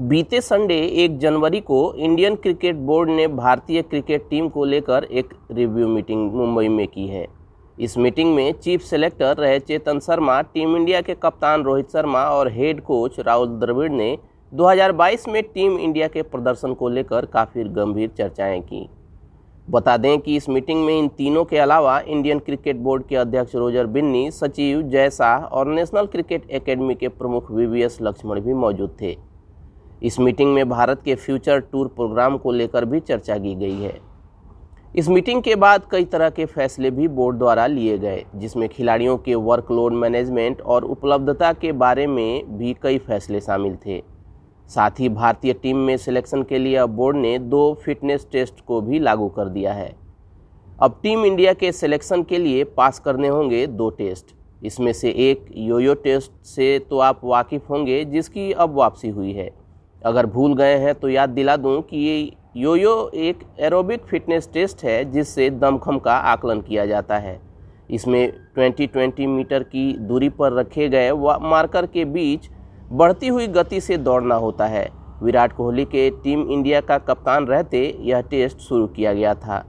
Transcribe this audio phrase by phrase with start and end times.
[0.00, 5.34] बीते संडे एक जनवरी को इंडियन क्रिकेट बोर्ड ने भारतीय क्रिकेट टीम को लेकर एक
[5.50, 7.26] रिव्यू मीटिंग मुंबई में की है।
[7.78, 12.52] इस मीटिंग में चीफ सेलेक्टर रहे चेतन शर्मा, टीम इंडिया के कप्तान रोहित शर्मा और
[12.52, 14.18] हेड कोच राहुल द्रविड़ ने
[14.52, 18.88] 2022 में टीम इंडिया के प्रदर्शन को लेकर काफ़ी गंभीर चर्चाएँ की।
[19.70, 23.54] बता दें कि इस मीटिंग में इन तीनों के अलावा इंडियन क्रिकेट बोर्ड के अध्यक्ष
[23.54, 28.96] रोजर बिन्नी, सचिव जय शाह और नेशनल क्रिकेट एकेडमी के प्रमुख वीवीएस लक्ष्मण भी मौजूद
[29.02, 29.29] थे।
[30.02, 33.98] इस मीटिंग में भारत के फ्यूचर टूर प्रोग्राम को लेकर भी चर्चा की गई है।
[34.96, 39.16] इस मीटिंग के बाद कई तरह के फैसले भी बोर्ड द्वारा लिए गए, जिसमें खिलाड़ियों
[39.18, 44.02] के वर्कलोड मैनेजमेंट और उपलब्धता के बारे में भी कई फैसले शामिल थे।
[44.70, 48.98] साथ ही भारतीय टीम में सिलेक्शन के लिए बोर्ड ने दो फिटनेस टेस्ट को भी
[48.98, 49.94] लागू कर दिया है।
[50.82, 55.46] अब टीम इंडिया के सिलेक्शन के लिए पास करने होंगे दो टेस्ट। इसमें से एक
[55.58, 59.50] योयो टेस्ट से तो आप वाकिफ़ होंगे, जिसकी अब वापसी हुई है।
[60.02, 64.84] अगर भूल गए हैं तो याद दिला दूँ कि ये योयो एक एरोबिक फिटनेस टेस्ट
[64.84, 67.40] है, जिससे दमखम का आकलन किया जाता है।
[67.90, 72.48] इसमें 20-20 मीटर की दूरी पर रखे गए व, मार्कर के बीच
[72.92, 74.88] बढ़ती हुई गति से दौड़ना होता है।
[75.22, 79.64] विराट कोहली के टीम इंडिया का कप्तान रहते यह टेस्ट शुरू किया गया था।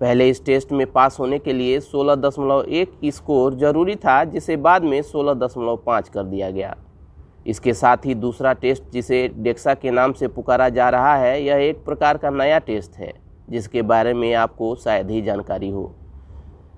[0.00, 5.00] पहले इस टेस्ट में पास होने के लिए 16.1 स्कोर ज़रूरी था, जिसे बाद में
[5.02, 6.76] 16.5 कर दिया गया।
[7.48, 11.56] इसके साथ ही दूसरा टेस्ट जिसे डेक्सा के नाम से पुकारा जा रहा है, यह
[11.58, 13.12] एक प्रकार का नया टेस्ट है,
[13.50, 15.94] जिसके बारे में आपको शायद ही जानकारी हो।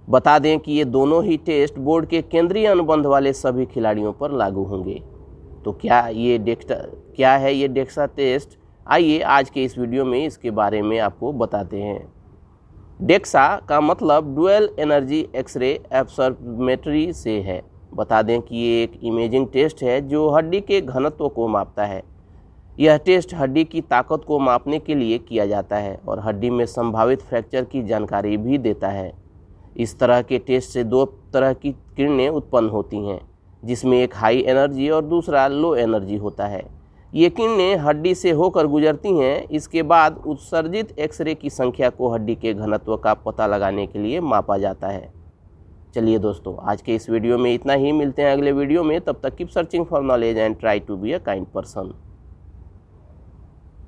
[0.09, 4.33] बता दें कि ये दोनों ही टेस्ट बोर्ड के केंद्रीय अनुबंध वाले सभी खिलाड़ियों पर
[4.33, 5.03] लागू होंगे।
[5.65, 6.75] तो क्या ये डेक्सा,
[7.17, 8.59] क्या है ये डेक्सा टेस्ट?
[8.87, 12.13] आइए आज के इस वीडियो में इसके बारे में आपको बताते हैं।
[13.01, 17.61] डेक्सा का मतलब डुअल एनर्जी एक्सरे एब्सॉर्मेट्री से है।
[17.95, 22.03] बता दें कि ये एक इमेजिंग टेस्ट है जो हड्डी के घनत्व को मापता है।
[22.81, 26.65] यह टेस्ट हड्डी की ताकत को मापने के लिए किया जाता है और हड्डी में
[26.67, 29.13] संभावित फ्रैक्चर की जानकारी भी देता है।
[29.77, 33.21] इस तरह के टेस्ट से दो तरह की किरणें उत्पन्न होती हैं,
[33.63, 36.65] जिसमें एक हाई एनर्जी और दूसरा लो एनर्जी होता है।
[37.13, 42.35] ये किरणें हड्डी से होकर गुजरती हैं, इसके बाद उत्सर्जित एक्सरे की संख्या को हड्डी
[42.35, 45.20] के घनत्व का पता लगाने के लिए मापा जाता है।
[45.95, 49.21] चलिए दोस्तों, आज के इस वीडियो में इतना ही। मिलते हैं अगले वीडियो में। तब
[49.23, 51.93] तक keep searching for knowledge and try to be a kind person